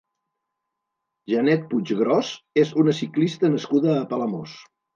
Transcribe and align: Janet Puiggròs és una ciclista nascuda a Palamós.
Janet 1.33 1.67
Puiggròs 1.75 2.33
és 2.63 2.73
una 2.85 2.97
ciclista 3.03 3.55
nascuda 3.55 3.95
a 3.97 4.03
Palamós. 4.15 4.61